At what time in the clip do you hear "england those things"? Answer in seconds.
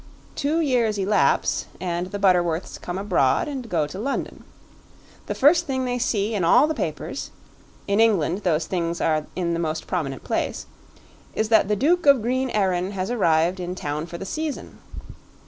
7.99-8.99